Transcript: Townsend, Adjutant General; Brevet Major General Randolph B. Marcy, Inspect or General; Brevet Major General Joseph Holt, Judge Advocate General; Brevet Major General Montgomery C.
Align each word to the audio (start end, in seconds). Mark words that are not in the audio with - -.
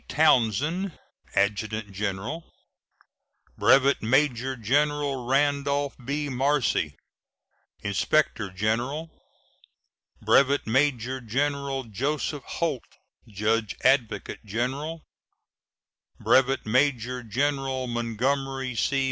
Townsend, 0.07 0.97
Adjutant 1.35 1.91
General; 1.91 2.43
Brevet 3.55 4.01
Major 4.01 4.55
General 4.55 5.27
Randolph 5.27 5.95
B. 6.03 6.27
Marcy, 6.27 6.97
Inspect 7.83 8.39
or 8.41 8.49
General; 8.49 9.11
Brevet 10.19 10.65
Major 10.65 11.21
General 11.21 11.83
Joseph 11.83 12.41
Holt, 12.43 12.97
Judge 13.27 13.75
Advocate 13.83 14.43
General; 14.43 15.03
Brevet 16.19 16.65
Major 16.65 17.21
General 17.21 17.85
Montgomery 17.85 18.73
C. 18.73 18.99